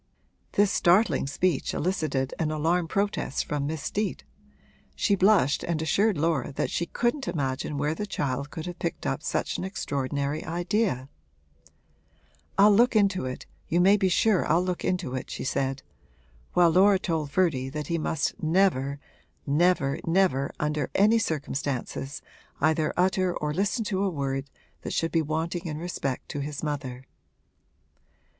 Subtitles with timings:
[0.53, 4.23] This startling speech elicited an alarmed protest from Miss Steet;
[4.95, 9.05] she blushed and assured Laura that she couldn't imagine where the child could have picked
[9.05, 11.07] up such an extraordinary idea.
[12.57, 15.83] 'I'll look into it you may be sure I'll look into it,' she said;
[16.53, 18.99] while Laura told Ferdy that he must never,
[19.45, 22.23] never, never, under any circumstances,
[22.59, 24.49] either utter or listen to a word
[24.81, 27.03] that should be wanting in respect to his mother.